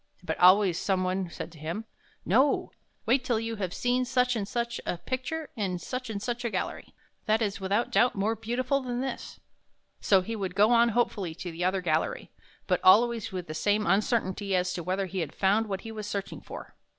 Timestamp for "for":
10.69-10.71, 16.41-16.73